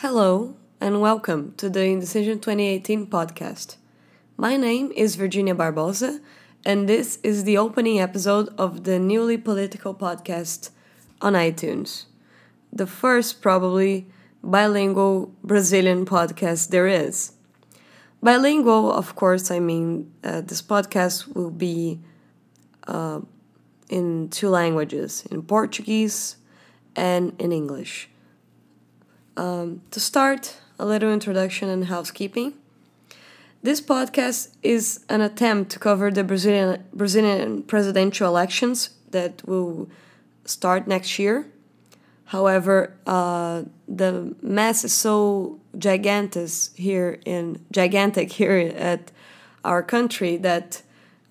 Hello, 0.00 0.56
and 0.80 1.02
welcome 1.02 1.52
to 1.58 1.68
the 1.68 1.84
Indecision 1.84 2.40
2018 2.40 3.08
podcast. 3.08 3.76
My 4.38 4.56
name 4.56 4.90
is 4.96 5.16
Virginia 5.16 5.54
Barbosa, 5.54 6.20
and 6.64 6.88
this 6.88 7.18
is 7.22 7.44
the 7.44 7.58
opening 7.58 8.00
episode 8.00 8.48
of 8.56 8.84
the 8.84 8.98
newly 8.98 9.36
political 9.36 9.94
podcast 9.94 10.70
on 11.20 11.34
iTunes. 11.34 12.06
The 12.72 12.86
first, 12.86 13.42
probably, 13.42 14.06
bilingual 14.42 15.34
Brazilian 15.44 16.06
podcast 16.06 16.70
there 16.70 16.86
is. 16.86 17.32
Bilingual, 18.22 18.90
of 18.90 19.14
course, 19.14 19.50
I 19.50 19.58
mean, 19.58 20.10
uh, 20.24 20.40
this 20.40 20.62
podcast 20.62 21.34
will 21.34 21.50
be 21.50 22.00
uh, 22.88 23.20
in 23.90 24.30
two 24.30 24.48
languages 24.48 25.26
in 25.30 25.42
Portuguese 25.42 26.38
and 26.96 27.34
in 27.38 27.52
English. 27.52 28.08
Um, 29.40 29.80
to 29.92 30.00
start, 30.00 30.58
a 30.78 30.84
little 30.84 31.10
introduction 31.10 31.70
and 31.70 31.86
housekeeping. 31.86 32.52
This 33.62 33.80
podcast 33.80 34.54
is 34.62 35.02
an 35.08 35.22
attempt 35.22 35.70
to 35.70 35.78
cover 35.78 36.10
the 36.10 36.22
Brazilian, 36.22 36.84
Brazilian 36.92 37.62
presidential 37.62 38.28
elections 38.28 38.90
that 39.12 39.40
will 39.48 39.88
start 40.44 40.86
next 40.86 41.18
year. 41.18 41.46
However, 42.26 42.92
uh, 43.06 43.62
the 43.88 44.34
mess 44.42 44.84
is 44.84 44.92
so 44.92 45.58
gigantic 45.78 46.50
here 46.74 47.18
in 47.24 47.64
gigantic 47.72 48.32
here 48.38 48.74
at 48.76 49.10
our 49.64 49.82
country 49.82 50.36
that 50.36 50.82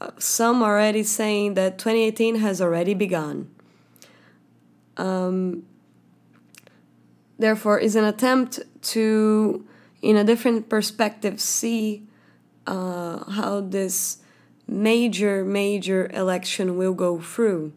uh, 0.01 0.09
some 0.17 0.63
are 0.63 0.79
already 0.79 1.03
saying 1.03 1.53
that 1.53 1.77
2018 1.77 2.37
has 2.37 2.59
already 2.59 2.95
begun. 2.95 3.51
Um, 4.97 5.67
therefore 7.39 7.79
is 7.79 7.95
an 7.95 8.03
attempt 8.03 8.59
to 8.81 9.65
in 10.01 10.15
a 10.15 10.23
different 10.23 10.69
perspective 10.69 11.41
see 11.41 12.03
uh, 12.67 13.31
how 13.31 13.61
this 13.61 14.19
major 14.67 15.43
major 15.43 16.07
election 16.13 16.77
will 16.77 16.93
go 16.93 17.19
through 17.19 17.73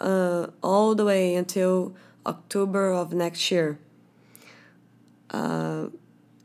uh, 0.00 0.46
all 0.62 0.94
the 0.94 1.04
way 1.04 1.34
until 1.36 1.94
october 2.26 2.92
of 2.92 3.12
next 3.12 3.50
year. 3.50 3.78
Uh, 5.30 5.86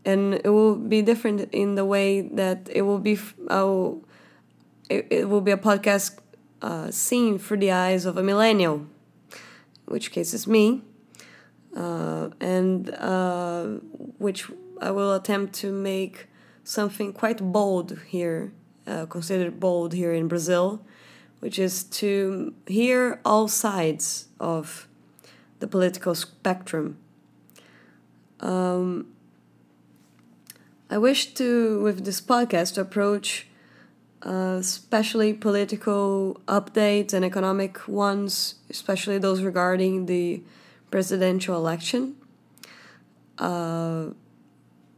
and 0.05 0.35
it 0.35 0.49
will 0.49 0.75
be 0.75 1.01
different 1.01 1.49
in 1.51 1.73
the 1.73 1.83
way 1.83 2.21
that 2.21 2.69
it 2.71 2.83
will 2.83 2.99
be 2.99 3.17
oh, 3.49 4.03
it, 4.89 5.07
it 5.09 5.29
will 5.29 5.41
be 5.41 5.51
a 5.51 5.57
podcast 5.57 6.19
uh, 6.61 6.91
seen 6.91 7.39
through 7.39 7.57
the 7.57 7.71
eyes 7.71 8.05
of 8.05 8.17
a 8.17 8.23
millennial 8.23 8.85
which 9.85 10.11
case 10.11 10.33
is 10.33 10.45
me 10.45 10.83
uh, 11.75 12.29
and 12.39 12.89
uh, 12.95 13.65
which 14.17 14.49
I 14.81 14.91
will 14.91 15.13
attempt 15.13 15.53
to 15.55 15.71
make 15.71 16.27
something 16.63 17.13
quite 17.13 17.39
bold 17.51 17.99
here, 18.07 18.53
uh, 18.87 19.05
considered 19.05 19.59
bold 19.59 19.93
here 19.93 20.13
in 20.13 20.27
Brazil, 20.27 20.81
which 21.39 21.59
is 21.59 21.83
to 21.83 22.53
hear 22.67 23.19
all 23.25 23.47
sides 23.47 24.27
of 24.39 24.87
the 25.59 25.67
political 25.67 26.15
spectrum. 26.15 26.97
Um, 28.39 29.07
I 30.89 30.97
wish 30.97 31.33
to, 31.35 31.81
with 31.81 32.05
this 32.05 32.21
podcast, 32.21 32.77
approach 32.77 33.47
uh, 34.25 34.57
especially 34.59 35.33
political 35.33 36.41
updates 36.47 37.13
and 37.13 37.23
economic 37.23 37.87
ones, 37.87 38.55
especially 38.69 39.19
those 39.19 39.41
regarding 39.41 40.07
the 40.07 40.41
presidential 40.95 41.57
election. 41.57 42.15
Uh, 43.37 44.11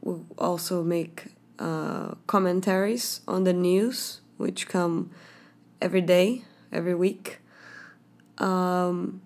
we'll 0.04 0.24
also 0.38 0.84
make 0.84 1.16
uh, 1.58 2.14
commentaries 2.28 3.22
on 3.28 3.46
the 3.46 3.52
news, 3.52 4.22
which 4.38 4.68
come 4.68 5.10
every 5.82 6.02
day, 6.02 6.44
every 6.72 6.94
week. 6.94 7.40
Um, 8.38 9.22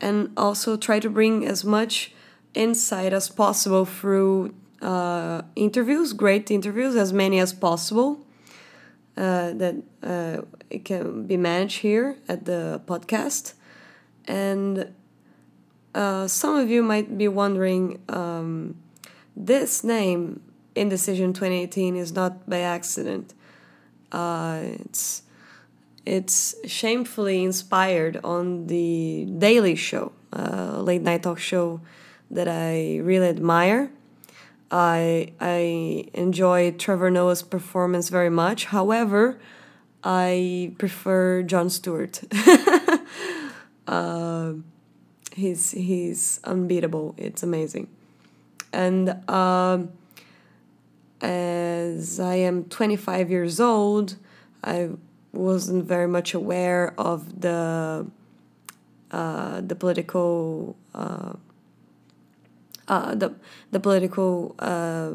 and 0.00 0.30
also 0.38 0.78
try 0.78 1.00
to 1.00 1.10
bring 1.10 1.44
as 1.44 1.66
much 1.66 2.14
insight 2.54 3.12
as 3.12 3.28
possible 3.28 3.84
through 3.84 4.54
uh, 4.80 5.42
interviews, 5.54 6.14
great 6.14 6.50
interviews, 6.50 6.96
as 6.96 7.12
many 7.12 7.38
as 7.38 7.52
possible. 7.52 8.24
Uh, 9.18 9.52
that 9.52 9.74
uh, 10.02 10.40
it 10.70 10.82
can 10.86 11.26
be 11.26 11.36
managed 11.36 11.80
here 11.80 12.16
at 12.26 12.46
the 12.46 12.80
podcast. 12.86 13.52
And 14.26 14.94
uh, 15.96 16.28
some 16.28 16.56
of 16.56 16.68
you 16.68 16.82
might 16.82 17.16
be 17.16 17.26
wondering 17.26 17.98
um, 18.10 18.76
this 19.34 19.82
name, 19.82 20.42
Indecision 20.74 21.32
2018, 21.32 21.96
is 21.96 22.12
not 22.12 22.48
by 22.48 22.60
accident. 22.60 23.32
Uh, 24.12 24.60
it's 24.62 25.22
it's 26.04 26.54
shamefully 26.66 27.42
inspired 27.42 28.20
on 28.22 28.66
the 28.66 29.26
Daily 29.38 29.74
Show, 29.74 30.12
uh, 30.32 30.80
late 30.82 31.00
night 31.02 31.22
talk 31.22 31.38
show 31.38 31.80
that 32.30 32.46
I 32.46 32.98
really 32.98 33.28
admire. 33.28 33.90
I 34.70 35.32
I 35.40 36.10
enjoy 36.12 36.72
Trevor 36.72 37.10
Noah's 37.10 37.42
performance 37.42 38.10
very 38.10 38.30
much. 38.30 38.66
However, 38.66 39.38
I 40.04 40.74
prefer 40.76 41.42
Jon 41.42 41.70
Stewart. 41.70 42.20
uh, 43.86 44.52
he's 45.32 45.72
he's 45.72 46.40
unbeatable. 46.44 47.14
It's 47.16 47.42
amazing, 47.42 47.88
and 48.72 49.28
um, 49.30 49.90
as 51.20 52.20
I 52.20 52.36
am 52.36 52.64
25 52.64 53.30
years 53.30 53.60
old, 53.60 54.16
I 54.62 54.90
wasn't 55.32 55.84
very 55.84 56.08
much 56.08 56.34
aware 56.34 56.94
of 56.98 57.40
the 57.40 58.06
uh, 59.10 59.60
the 59.60 59.74
political 59.74 60.76
uh, 60.94 61.34
uh, 62.88 63.14
the 63.14 63.34
the 63.70 63.80
political 63.80 64.54
uh, 64.58 65.12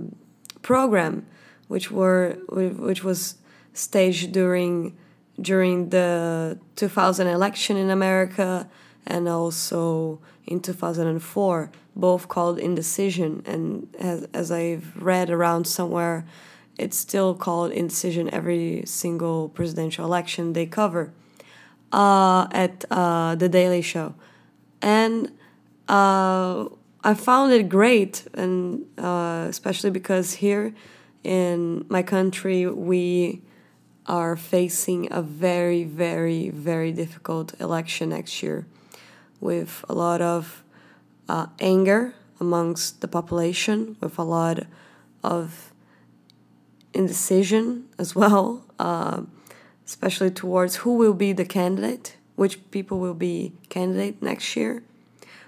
program, 0.61 1.25
which 1.67 1.91
were 1.91 2.37
which 2.49 3.03
was 3.03 3.35
staged 3.73 4.31
during 4.31 4.95
during 5.39 5.89
the 5.89 6.59
2000 6.75 7.27
election 7.27 7.77
in 7.77 7.89
America 7.89 8.69
and 9.05 9.27
also 9.27 10.19
in 10.45 10.59
2004, 10.59 11.71
both 11.95 12.27
called 12.27 12.59
Indecision. 12.59 13.43
And 13.45 13.93
as, 13.99 14.27
as 14.33 14.51
I've 14.51 14.95
read 15.01 15.29
around 15.29 15.65
somewhere, 15.65 16.25
it's 16.77 16.97
still 16.97 17.35
called 17.35 17.71
Indecision 17.71 18.29
every 18.33 18.83
single 18.85 19.49
presidential 19.49 20.05
election 20.05 20.53
they 20.53 20.65
cover 20.65 21.13
uh, 21.91 22.47
at 22.51 22.85
uh, 22.89 23.35
The 23.35 23.49
Daily 23.49 23.81
Show. 23.81 24.15
And 24.81 25.31
uh, 25.87 26.65
I 27.03 27.13
found 27.13 27.53
it 27.53 27.69
great, 27.69 28.25
and 28.33 28.85
uh, 28.97 29.45
especially 29.49 29.91
because 29.91 30.33
here 30.33 30.73
in 31.23 31.85
my 31.89 32.01
country, 32.01 32.65
we 32.65 33.41
are 34.07 34.35
facing 34.35 35.07
a 35.11 35.21
very, 35.21 35.83
very, 35.83 36.49
very 36.49 36.91
difficult 36.91 37.59
election 37.59 38.09
next 38.09 38.41
year 38.41 38.65
with 39.41 39.83
a 39.89 39.93
lot 39.93 40.21
of 40.21 40.63
uh, 41.27 41.47
anger 41.59 42.13
amongst 42.39 43.01
the 43.01 43.07
population, 43.07 43.97
with 43.99 44.17
a 44.17 44.23
lot 44.23 44.65
of 45.23 45.73
indecision 46.93 47.85
as 47.97 48.15
well, 48.15 48.63
uh, 48.79 49.21
especially 49.85 50.31
towards 50.31 50.77
who 50.77 50.95
will 50.95 51.13
be 51.13 51.33
the 51.33 51.45
candidate, 51.45 52.15
which 52.35 52.71
people 52.71 52.99
will 52.99 53.13
be 53.13 53.53
candidate 53.69 54.21
next 54.21 54.55
year. 54.55 54.83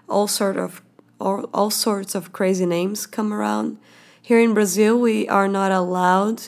All 0.10 0.28
sort 0.28 0.58
of 0.58 0.82
all, 1.20 1.50
all 1.54 1.70
sorts 1.70 2.16
of 2.16 2.34
crazy 2.34 2.66
names 2.66 3.06
come 3.06 3.34
around. 3.34 3.78
Here 4.22 4.40
in 4.40 4.54
Brazil, 4.54 5.00
we 5.00 5.28
are 5.28 5.48
not 5.48 5.72
allowed 5.72 6.44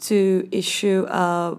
to 0.00 0.48
issue 0.50 1.06
a, 1.08 1.58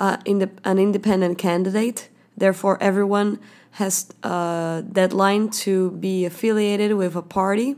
a 0.00 0.18
an 0.64 0.78
independent 0.78 1.38
candidate. 1.38 2.08
Therefore, 2.36 2.78
everyone 2.80 3.38
has 3.78 4.10
a 4.24 4.82
deadline 4.90 5.48
to 5.48 5.92
be 5.92 6.24
affiliated 6.24 6.94
with 6.94 7.14
a 7.14 7.22
party. 7.22 7.76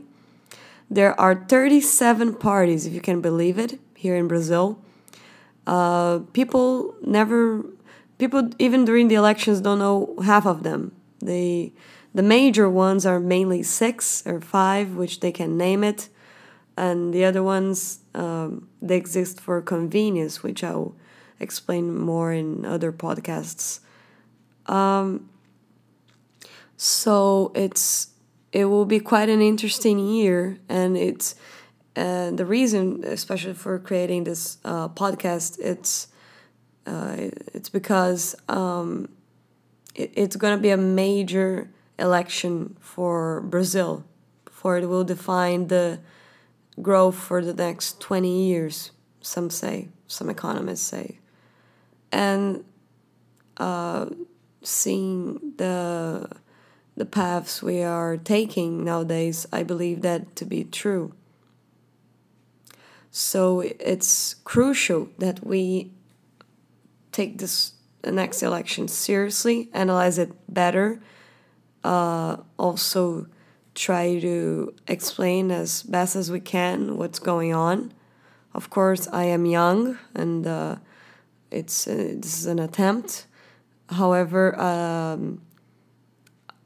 There 0.89 1.13
are 1.19 1.45
37 1.45 2.33
parties, 2.35 2.87
if 2.87 2.93
you 2.93 3.01
can 3.01 3.21
believe 3.21 3.59
it, 3.59 3.79
here 3.95 4.15
in 4.15 4.27
Brazil. 4.27 4.79
Uh, 5.67 6.21
people 6.33 6.95
never, 7.03 7.63
people 8.17 8.49
even 8.57 8.83
during 8.83 9.09
the 9.09 9.15
elections 9.15 9.61
don't 9.61 9.77
know 9.77 10.15
half 10.25 10.47
of 10.47 10.63
them. 10.63 10.91
They, 11.19 11.71
the 12.15 12.23
major 12.23 12.67
ones 12.67 13.05
are 13.05 13.19
mainly 13.19 13.61
six 13.61 14.25
or 14.25 14.41
five, 14.41 14.95
which 14.95 15.19
they 15.19 15.31
can 15.31 15.55
name 15.55 15.83
it, 15.83 16.09
and 16.75 17.13
the 17.13 17.23
other 17.25 17.43
ones 17.43 17.99
um, 18.15 18.67
they 18.81 18.97
exist 18.97 19.39
for 19.39 19.61
convenience, 19.61 20.41
which 20.41 20.63
I'll 20.63 20.95
explain 21.39 21.95
more 21.95 22.33
in 22.33 22.65
other 22.65 22.91
podcasts. 22.91 23.81
Um, 24.65 25.29
so 26.83 27.51
it's 27.53 28.07
it 28.51 28.65
will 28.65 28.85
be 28.85 28.99
quite 28.99 29.29
an 29.29 29.39
interesting 29.39 29.99
year, 29.99 30.57
and 30.67 30.97
it's 30.97 31.35
and 31.95 32.39
the 32.39 32.45
reason, 32.45 33.03
especially 33.03 33.53
for 33.53 33.77
creating 33.77 34.23
this 34.23 34.57
uh, 34.65 34.89
podcast, 34.89 35.59
it's 35.59 36.07
uh, 36.87 37.15
it's 37.53 37.69
because 37.69 38.35
um, 38.49 39.09
it, 39.93 40.11
it's 40.15 40.35
going 40.35 40.57
to 40.57 40.61
be 40.61 40.71
a 40.71 40.77
major 40.77 41.69
election 41.99 42.75
for 42.79 43.41
Brazil, 43.41 44.03
for 44.49 44.75
it 44.79 44.87
will 44.87 45.03
define 45.03 45.67
the 45.67 45.99
growth 46.81 47.15
for 47.15 47.45
the 47.45 47.53
next 47.53 48.01
20 48.01 48.47
years, 48.47 48.89
some 49.21 49.51
say, 49.51 49.89
some 50.07 50.31
economists 50.31 50.87
say. 50.87 51.19
And 52.11 52.65
uh, 53.57 54.07
seeing 54.63 55.53
the 55.57 56.27
the 56.95 57.05
paths 57.05 57.63
we 57.63 57.81
are 57.81 58.17
taking 58.17 58.83
nowadays, 58.83 59.47
I 59.51 59.63
believe 59.63 60.01
that 60.01 60.35
to 60.37 60.45
be 60.45 60.63
true. 60.63 61.13
So 63.11 63.61
it's 63.61 64.35
crucial 64.43 65.09
that 65.17 65.45
we 65.45 65.91
take 67.11 67.37
this 67.39 67.73
the 68.01 68.11
next 68.11 68.41
election 68.41 68.87
seriously, 68.87 69.69
analyze 69.73 70.17
it 70.17 70.31
better, 70.51 70.99
uh, 71.83 72.37
also 72.57 73.27
try 73.75 74.19
to 74.19 74.73
explain 74.87 75.51
as 75.51 75.83
best 75.83 76.15
as 76.15 76.31
we 76.31 76.39
can 76.39 76.97
what's 76.97 77.19
going 77.19 77.53
on. 77.53 77.93
Of 78.53 78.69
course, 78.69 79.07
I 79.13 79.25
am 79.25 79.45
young, 79.45 79.97
and 80.13 80.45
uh, 80.45 80.75
it's 81.51 81.87
uh, 81.87 82.15
this 82.17 82.39
is 82.39 82.45
an 82.45 82.59
attempt. 82.59 83.27
However, 83.89 84.59
um, 84.59 85.41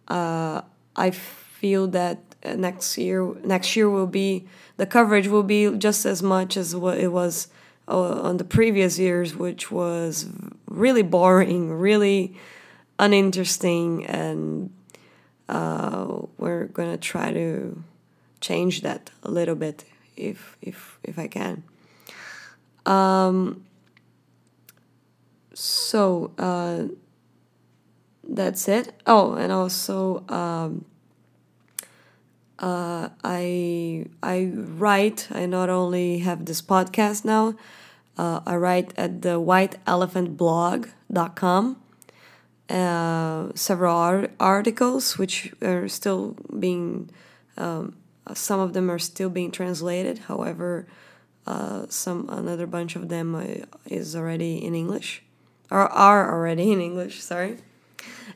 uh, 0.08 0.62
I 0.96 1.12
feel 1.12 1.88
that 1.88 2.20
next 2.44 2.98
year 2.98 3.34
next 3.44 3.76
year 3.76 3.90
will 3.90 4.08
be 4.08 4.48
the 4.78 4.86
coverage 4.86 5.28
will 5.28 5.44
be 5.44 5.76
just 5.78 6.06
as 6.06 6.22
much 6.22 6.58
as 6.58 6.76
what 6.76 6.98
it 6.98 7.12
was 7.12 7.48
uh, 7.88 8.22
on 8.22 8.38
the 8.38 8.44
previous 8.44 8.98
years, 9.00 9.36
which 9.36 9.72
was 9.72 10.28
really 10.68 11.04
boring, 11.04 11.72
really 11.72 12.36
uninteresting, 13.00 14.06
and 14.06 14.72
uh, 15.50 16.22
we're 16.38 16.66
gonna 16.66 16.98
try 16.98 17.32
to 17.32 17.84
change 18.42 18.82
that 18.82 19.12
a 19.24 19.32
little 19.32 19.56
bit 19.56 19.86
if 20.18 20.58
if 20.62 21.00
if 21.04 21.18
I 21.18 21.28
can. 21.28 21.64
Um, 22.86 23.66
so 25.54 26.32
uh, 26.38 26.84
that's 28.28 28.68
it. 28.68 28.94
Oh, 29.06 29.34
and 29.34 29.52
also 29.52 30.24
um, 30.30 30.86
uh, 32.60 33.10
I 33.24 34.06
I 34.24 34.52
write. 34.54 35.28
I 35.32 35.46
not 35.46 35.70
only 35.70 36.18
have 36.20 36.46
this 36.46 36.62
podcast 36.62 37.26
now. 37.26 37.56
Uh, 38.18 38.40
I 38.46 38.56
write 38.56 38.94
at 38.98 39.22
the 39.22 39.42
whiteelephantblog.com. 39.42 41.78
Uh, 42.68 43.50
several 43.54 43.96
art- 43.96 44.32
articles 44.40 45.20
which 45.20 45.54
are 45.62 45.88
still 45.88 46.36
being 46.60 47.08
um, 47.58 47.96
some 48.34 48.60
of 48.60 48.74
them 48.74 48.90
are 48.90 48.98
still 48.98 49.30
being 49.30 49.52
translated 49.52 50.18
however 50.28 50.88
uh, 51.46 51.86
some 51.90 52.28
another 52.28 52.66
bunch 52.66 52.96
of 52.96 53.08
them 53.10 53.36
uh, 53.36 53.44
is 53.86 54.16
already 54.16 54.66
in 54.66 54.74
english 54.74 55.22
or 55.70 55.82
are 55.82 56.34
already 56.34 56.72
in 56.72 56.82
english 56.82 57.22
sorry 57.22 57.58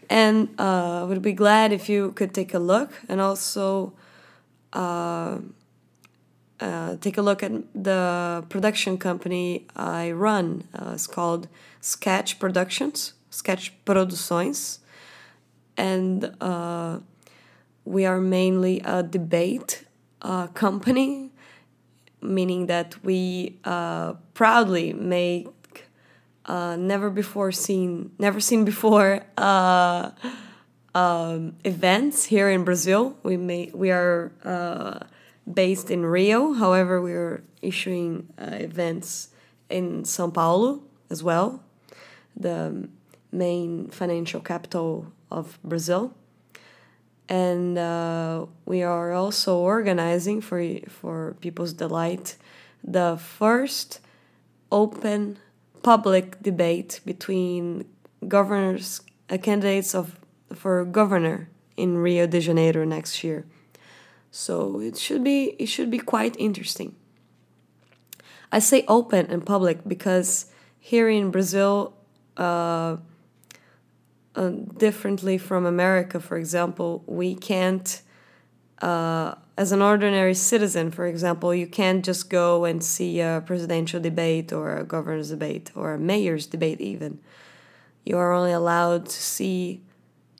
and 0.10 0.50
uh, 0.58 1.06
would 1.08 1.22
be 1.22 1.34
glad 1.34 1.72
if 1.72 1.88
you 1.88 2.12
could 2.14 2.34
take 2.34 2.54
a 2.54 2.60
look 2.60 2.92
and 3.08 3.22
also 3.22 3.94
uh, 4.74 5.38
uh, 6.60 6.98
take 6.98 7.18
a 7.18 7.22
look 7.22 7.42
at 7.42 7.52
the 7.74 8.44
production 8.50 8.98
company 8.98 9.66
I 9.76 10.12
run. 10.12 10.68
Uh, 10.74 10.92
it's 10.94 11.08
called 11.08 11.48
Sketch 11.80 12.40
Productions, 12.40 13.14
Sketch 13.30 13.74
Produções, 13.86 14.80
and 15.78 16.36
uh, 16.42 17.00
we 17.86 18.06
are 18.06 18.20
mainly 18.20 18.82
a 18.84 19.02
debate 19.04 19.86
uh, 20.22 20.48
company, 20.48 21.32
meaning 22.22 22.66
that 22.66 23.02
we 23.06 23.58
proudly 24.34 24.92
make 24.92 25.48
never 26.78 27.10
before 27.10 27.52
seen, 27.52 28.12
never 28.18 28.40
seen 28.40 28.66
before 28.66 29.24
um, 30.96 31.56
events 31.64 32.26
here 32.26 32.50
in 32.50 32.64
Brazil. 32.64 33.16
We 33.24 33.38
may 33.38 33.72
we 33.74 33.92
are 33.92 34.32
uh, 34.44 35.00
based 35.52 35.92
in 35.92 36.06
Rio. 36.06 36.54
However, 36.54 37.02
we 37.02 37.14
are 37.14 37.44
issuing 37.62 38.28
uh, 38.40 38.56
events 38.56 39.30
in 39.70 40.04
São 40.04 40.34
Paulo 40.34 40.82
as 41.10 41.24
well, 41.24 41.64
the 42.36 42.90
main 43.32 43.90
financial 43.90 44.42
capital 44.42 45.12
of 45.32 45.60
Brazil. 45.64 46.14
And 47.28 47.78
uh, 47.78 48.48
we 48.66 48.82
are 48.82 49.14
also 49.14 49.58
organizing 49.58 50.42
for 50.42 50.64
for 50.88 51.36
people's 51.42 51.74
delight 51.74 52.36
the 52.84 53.18
first 53.18 54.00
open 54.72 55.38
public 55.82 56.42
debate 56.42 57.02
between 57.06 57.86
governors 58.28 59.02
uh, 59.30 59.38
candidates 59.38 59.96
of 59.96 60.20
for 60.54 60.84
governor 60.86 61.50
in 61.78 61.98
Rio 61.98 62.28
de 62.28 62.40
Janeiro 62.40 62.84
next 62.86 63.24
year. 63.24 63.46
So 64.32 64.80
it 64.80 64.98
should 64.98 65.24
be 65.24 65.56
it 65.60 65.68
should 65.68 65.90
be 65.90 66.00
quite 66.00 66.36
interesting. 66.38 66.96
I 68.52 68.60
say 68.60 68.84
open 68.88 69.28
and 69.28 69.46
public 69.46 69.88
because 69.88 70.48
here 70.80 71.08
in 71.10 71.30
Brazil, 71.30 71.94
uh, 72.38 72.98
uh, 74.36 74.50
differently 74.78 75.38
from 75.38 75.66
America, 75.66 76.20
for 76.20 76.38
example, 76.38 77.04
we 77.06 77.36
can't, 77.36 78.02
uh, 78.82 79.36
as 79.58 79.72
an 79.72 79.82
ordinary 79.82 80.34
citizen, 80.34 80.92
for 80.92 81.06
example, 81.06 81.54
you 81.54 81.68
can't 81.68 82.04
just 82.04 82.30
go 82.30 82.66
and 82.66 82.84
see 82.84 83.20
a 83.20 83.44
presidential 83.46 84.00
debate 84.00 84.54
or 84.54 84.78
a 84.78 84.84
governor's 84.84 85.30
debate 85.30 85.72
or 85.76 85.94
a 85.94 86.00
mayor's 86.00 86.48
debate, 86.48 86.80
even. 86.80 87.20
You 88.06 88.18
are 88.18 88.32
only 88.32 88.54
allowed 88.54 89.08
to 89.08 89.22
see 89.22 89.82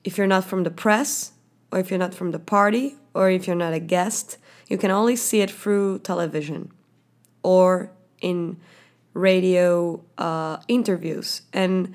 if 0.04 0.16
you're 0.16 0.26
not 0.26 0.44
from 0.44 0.64
the 0.64 0.70
press, 0.70 1.32
or 1.70 1.78
if 1.78 1.90
you're 1.90 1.98
not 1.98 2.14
from 2.14 2.30
the 2.30 2.38
party, 2.38 2.96
or 3.12 3.30
if 3.30 3.46
you're 3.46 3.56
not 3.56 3.74
a 3.74 3.80
guest, 3.80 4.38
you 4.68 4.78
can 4.78 4.90
only 4.90 5.16
see 5.16 5.40
it 5.40 5.50
through 5.50 5.98
television 5.98 6.72
or 7.42 7.90
in 8.20 8.56
radio 9.14 10.02
uh, 10.16 10.58
interviews. 10.68 11.42
And 11.52 11.94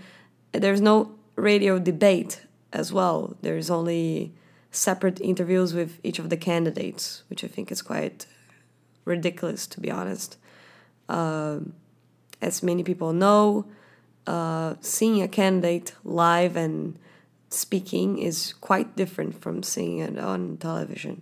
there's 0.52 0.82
no 0.82 1.16
radio 1.36 1.80
debate 1.80 2.42
as 2.72 2.92
well. 2.94 3.36
There's 3.42 3.70
only 3.70 4.34
separate 4.76 5.22
interviews 5.22 5.74
with 5.74 6.00
each 6.04 6.20
of 6.20 6.30
the 6.30 6.38
candidates, 6.38 7.24
which 7.30 7.44
I 7.44 7.48
think 7.48 7.72
is 7.72 7.82
quite 7.82 8.26
ridiculous, 9.06 9.68
to 9.68 9.80
be 9.80 9.90
honest. 9.90 10.38
Uh, 11.08 11.60
as 12.42 12.62
many 12.62 12.84
people 12.84 13.14
know, 13.14 13.66
uh, 14.28 14.76
seeing 14.82 15.22
a 15.22 15.28
candidate 15.28 15.94
live 16.04 16.56
and 16.56 16.98
speaking 17.50 18.18
is 18.18 18.54
quite 18.60 18.96
different 18.96 19.42
from 19.42 19.64
seeing 19.64 20.00
it 20.00 20.18
on 20.18 20.58
television. 20.58 21.22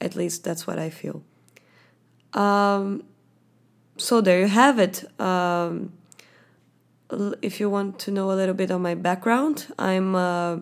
At 0.00 0.16
least 0.16 0.44
that's 0.44 0.66
what 0.66 0.78
I 0.78 0.90
feel. 0.90 1.22
Um, 2.32 3.04
so 3.96 4.20
there 4.20 4.40
you 4.40 4.48
have 4.48 4.78
it. 4.78 5.04
Um, 5.20 5.92
if 7.42 7.60
you 7.60 7.70
want 7.70 7.98
to 8.00 8.10
know 8.10 8.32
a 8.32 8.34
little 8.34 8.54
bit 8.54 8.70
of 8.70 8.80
my 8.80 8.94
background, 8.94 9.72
I'm 9.78 10.16
uh, 10.16 10.56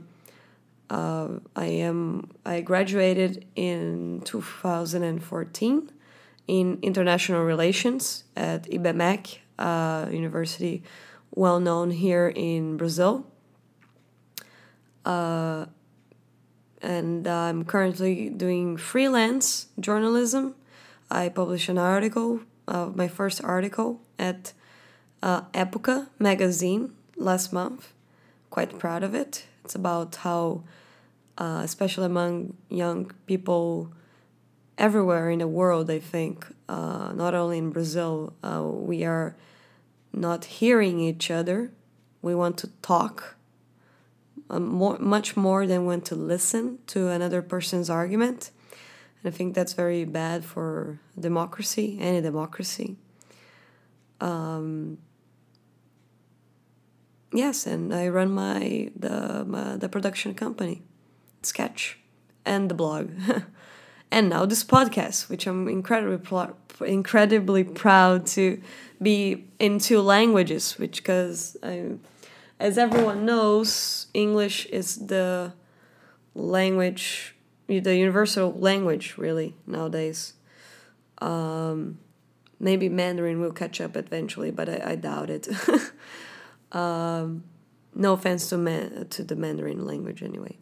uh, 0.92 1.38
I 1.56 1.66
am 1.66 2.30
I 2.44 2.60
graduated 2.60 3.46
in 3.56 4.20
2014 4.26 5.90
in 6.48 6.78
international 6.82 7.44
relations 7.44 8.24
at 8.36 8.64
IBMEC 8.64 9.38
uh, 9.58 10.08
University, 10.10 10.82
well 11.34 11.60
known 11.60 11.92
here 11.92 12.28
in 12.28 12.76
Brazil. 12.76 13.26
Uh, 15.06 15.64
and 16.82 17.26
I'm 17.26 17.64
currently 17.64 18.28
doing 18.28 18.76
freelance 18.76 19.68
journalism. 19.80 20.54
I 21.10 21.30
published 21.30 21.70
an 21.70 21.78
article, 21.78 22.40
uh, 22.68 22.90
my 22.94 23.08
first 23.08 23.42
article 23.42 24.02
at 24.18 24.52
uh, 25.22 25.42
Epoca 25.54 26.08
magazine 26.18 26.92
last 27.16 27.50
month. 27.50 27.94
Quite 28.50 28.78
proud 28.78 29.02
of 29.02 29.14
it. 29.14 29.46
It's 29.64 29.74
about 29.74 30.16
how, 30.16 30.64
uh, 31.38 31.60
especially 31.64 32.06
among 32.06 32.56
young 32.68 33.10
people 33.26 33.92
everywhere 34.78 35.30
in 35.30 35.38
the 35.38 35.48
world, 35.48 35.90
I 35.90 35.98
think, 35.98 36.46
uh, 36.68 37.12
not 37.14 37.34
only 37.34 37.58
in 37.58 37.70
Brazil, 37.70 38.32
uh, 38.42 38.62
we 38.64 39.04
are 39.04 39.36
not 40.12 40.44
hearing 40.44 41.00
each 41.00 41.30
other. 41.30 41.70
We 42.20 42.34
want 42.34 42.58
to 42.58 42.68
talk 42.82 43.36
um, 44.50 44.66
more, 44.66 44.98
much 44.98 45.36
more 45.36 45.66
than 45.66 45.86
want 45.86 46.04
to 46.06 46.14
listen 46.14 46.78
to 46.88 47.08
another 47.08 47.42
person's 47.42 47.88
argument. 47.88 48.50
And 49.22 49.32
I 49.32 49.36
think 49.36 49.54
that's 49.54 49.72
very 49.72 50.04
bad 50.04 50.44
for 50.44 50.98
democracy, 51.18 51.98
any 52.00 52.20
democracy. 52.20 52.96
Um, 54.20 54.98
yes, 57.32 57.66
and 57.66 57.94
I 57.94 58.08
run 58.08 58.30
my 58.30 58.90
the 58.94 59.44
my, 59.44 59.76
the 59.76 59.88
production 59.88 60.34
company, 60.34 60.82
Sketch, 61.42 61.98
and 62.44 62.70
the 62.70 62.74
blog, 62.74 63.10
and 64.10 64.28
now 64.28 64.46
this 64.46 64.64
podcast, 64.64 65.28
which 65.28 65.46
I'm 65.46 65.68
incredibly 65.68 66.18
incredibly 66.80 67.64
proud 67.64 68.26
to 68.26 68.60
be 69.00 69.44
in 69.58 69.78
two 69.78 70.00
languages, 70.00 70.78
which 70.78 70.96
because 70.98 71.56
as 72.62 72.78
everyone 72.78 73.26
knows, 73.26 74.06
English 74.14 74.66
is 74.66 75.06
the 75.08 75.52
language, 76.34 77.34
the 77.66 77.96
universal 77.96 78.52
language, 78.52 79.16
really 79.18 79.56
nowadays. 79.66 80.34
Um, 81.18 81.98
maybe 82.60 82.88
Mandarin 82.88 83.40
will 83.40 83.52
catch 83.52 83.80
up 83.80 83.96
eventually, 83.96 84.50
but 84.50 84.68
I, 84.68 84.92
I 84.92 84.94
doubt 84.94 85.30
it. 85.30 85.48
um, 86.72 87.44
no 87.94 88.12
offense 88.12 88.48
to 88.50 88.56
man, 88.58 89.08
to 89.10 89.24
the 89.24 89.36
Mandarin 89.36 89.84
language, 89.84 90.22
anyway. 90.22 90.56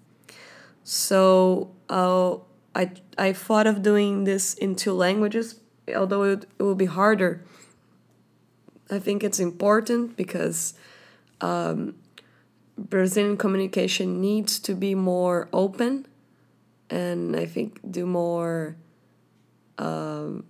So 0.92 1.70
uh, 1.88 2.38
I 2.75 2.90
I 3.16 3.32
thought 3.32 3.68
of 3.68 3.80
doing 3.80 4.25
this 4.25 4.54
in 4.54 4.75
two 4.75 4.92
languages, 4.92 5.61
although 5.94 6.25
it, 6.25 6.47
it 6.59 6.64
will 6.64 6.75
be 6.75 6.87
harder. 6.87 7.44
I 8.90 8.99
think 8.99 9.23
it's 9.23 9.38
important 9.38 10.16
because 10.16 10.75
um, 11.40 11.94
Brazilian 12.76 13.37
communication 13.37 14.20
needs 14.20 14.59
to 14.59 14.75
be 14.75 14.97
more 14.97 15.49
open, 15.52 16.09
and 16.90 17.37
I 17.37 17.47
think 17.47 17.78
do 17.88 18.04
more. 18.04 18.75
Um, 19.78 20.44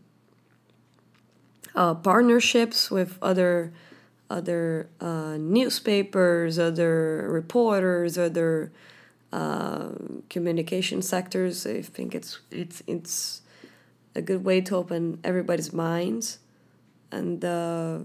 uh, 1.75 1.95
partnerships 1.97 2.91
with 2.91 3.19
other 3.21 3.75
other 4.31 4.89
uh, 5.03 5.37
newspapers, 5.39 6.59
other 6.59 7.29
reporters, 7.29 8.17
other 8.17 8.73
uh, 9.33 9.91
communication 10.29 11.03
sectors. 11.03 11.67
I 11.67 11.83
think 11.83 12.15
it's 12.15 12.41
it's 12.51 12.83
it's 12.87 13.43
a 14.15 14.23
good 14.23 14.45
way 14.45 14.61
to 14.63 14.77
open 14.77 15.21
everybody's 15.23 15.73
minds, 15.73 16.39
and 17.13 17.45
uh, 17.45 17.99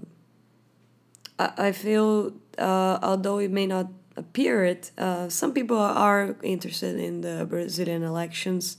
I, 1.40 1.52
I 1.58 1.72
feel 1.72 2.34
uh, 2.58 3.00
although 3.02 3.40
it 3.40 3.52
may 3.52 3.66
not 3.66 3.88
appear 4.16 4.64
it, 4.64 4.92
uh, 4.98 5.30
some 5.30 5.52
people 5.52 5.78
are 5.78 6.36
interested 6.42 7.00
in 7.00 7.22
the 7.22 7.46
Brazilian 7.50 8.04
elections. 8.04 8.78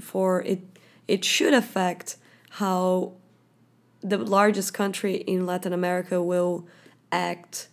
For 0.00 0.42
it, 0.42 0.60
it 1.06 1.24
should 1.24 1.54
affect 1.54 2.16
how 2.50 3.12
the 4.00 4.18
largest 4.18 4.74
country 4.74 5.16
in 5.16 5.46
Latin 5.46 5.72
America 5.72 6.22
will 6.22 6.66
act 7.12 7.68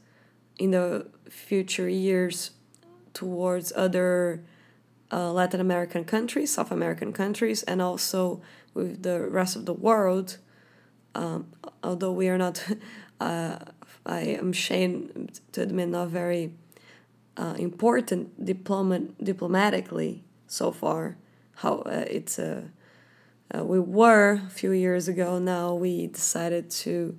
in 0.58 0.72
the 0.72 1.08
future 1.29 1.89
years 1.89 2.51
towards 3.13 3.72
other 3.75 4.44
uh, 5.12 5.32
Latin 5.32 5.60
American 5.60 6.06
countries, 6.06 6.53
South 6.53 6.72
American 6.72 7.13
countries, 7.13 7.63
and 7.63 7.82
also 7.82 8.41
with 8.74 9.03
the 9.03 9.27
rest 9.27 9.56
of 9.56 9.65
the 9.65 9.74
world. 9.74 10.38
Um, 11.13 11.48
although 11.84 12.12
we 12.12 12.30
are 12.30 12.38
not, 12.38 12.65
uh, 13.20 13.58
I 14.06 14.20
am 14.22 14.51
ashamed 14.51 15.39
to 15.51 15.62
admit, 15.62 15.89
not 15.89 16.08
very 16.08 16.53
uh, 17.38 17.56
important 17.58 18.46
diplomat 18.46 19.24
diplomatically 19.24 20.24
so 20.48 20.72
far. 20.72 21.18
How 21.56 21.80
uh, 21.80 22.06
it's 22.08 22.39
a 22.39 22.72
uh, 23.53 23.63
we 23.63 23.80
were 23.80 24.41
a 24.46 24.50
few 24.50 24.72
years 24.72 25.08
ago. 25.08 25.38
Now 25.38 25.74
we 25.74 26.08
decided 26.08 26.70
to 26.86 27.18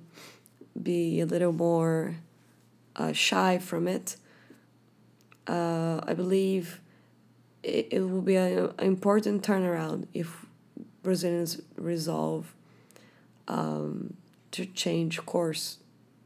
be 0.81 1.19
a 1.21 1.25
little 1.25 1.51
more 1.51 2.15
uh, 2.95 3.11
shy 3.11 3.59
from 3.59 3.87
it. 3.87 4.15
Uh, 5.47 5.99
I 6.03 6.13
believe 6.13 6.79
it, 7.63 7.87
it 7.91 7.99
will 8.01 8.21
be 8.21 8.35
an 8.35 8.71
important 8.79 9.43
turnaround 9.43 10.07
if 10.13 10.45
Brazilians 11.01 11.61
resolve 11.75 12.53
um, 13.47 14.15
to 14.51 14.65
change 14.65 15.17
course 15.25 15.77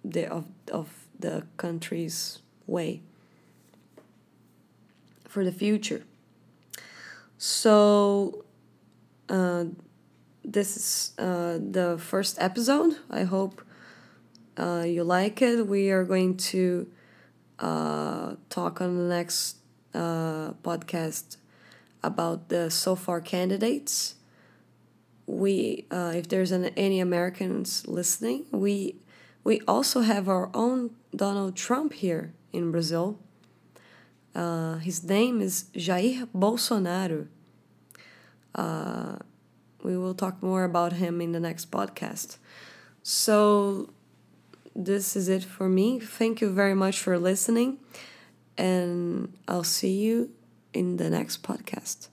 the, 0.03 0.27
of, 0.27 0.45
of 0.71 0.89
the 1.19 1.45
country's 1.57 2.39
way 2.67 3.01
for 5.27 5.43
the 5.43 5.51
future. 5.51 6.03
So, 7.37 8.43
uh, 9.29 9.65
this 10.43 10.77
is 10.77 11.11
uh, 11.19 11.59
the 11.59 11.97
first 11.99 12.37
episode. 12.39 12.97
I 13.09 13.23
hope 13.23 13.61
uh, 14.57 14.85
you 14.87 15.03
like 15.03 15.41
it. 15.41 15.67
We 15.67 15.91
are 15.91 16.03
going 16.03 16.37
to 16.37 16.87
uh, 17.59 18.35
talk 18.49 18.81
on 18.81 18.97
the 18.97 19.15
next 19.15 19.57
uh, 19.93 20.53
podcast 20.63 21.37
about 22.03 22.49
the 22.49 22.69
so 22.69 22.95
far 22.95 23.21
candidates. 23.21 24.15
We, 25.25 25.85
uh, 25.91 26.13
if 26.15 26.29
there's 26.29 26.51
an, 26.51 26.65
any 26.77 26.99
Americans 26.99 27.85
listening, 27.87 28.45
we 28.51 28.95
we 29.43 29.61
also 29.67 30.01
have 30.01 30.27
our 30.27 30.49
own 30.53 30.91
Donald 31.15 31.55
Trump 31.55 31.93
here 31.93 32.33
in 32.51 32.71
Brazil. 32.71 33.17
Uh, 34.35 34.77
his 34.77 35.03
name 35.03 35.41
is 35.41 35.65
Jair 35.73 36.27
Bolsonaro. 36.35 37.27
Uh, 38.53 39.17
we 39.83 39.97
will 39.97 40.13
talk 40.13 40.41
more 40.41 40.63
about 40.63 40.93
him 40.93 41.21
in 41.21 41.31
the 41.31 41.39
next 41.39 41.71
podcast. 41.71 42.37
So, 43.03 43.89
this 44.77 45.15
is 45.15 45.27
it 45.27 45.43
for 45.43 45.67
me. 45.67 45.99
Thank 45.99 46.39
you 46.39 46.51
very 46.51 46.75
much 46.75 46.99
for 46.99 47.17
listening, 47.17 47.79
and 48.57 49.33
I'll 49.47 49.63
see 49.63 49.95
you 49.97 50.29
in 50.71 50.97
the 50.97 51.09
next 51.09 51.41
podcast. 51.41 52.09